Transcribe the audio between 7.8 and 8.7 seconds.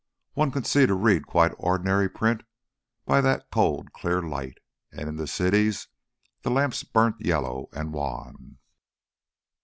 wan.